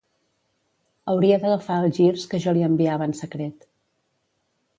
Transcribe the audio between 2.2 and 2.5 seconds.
que